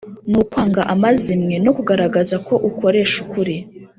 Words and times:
ni 0.29 0.37
ukwanga 0.43 0.81
amazimwe 0.93 1.55
no 1.65 1.71
kugaragaza 1.77 2.35
ko 2.47 2.53
ukoresha 2.69 3.15
ukuri. 3.23 3.55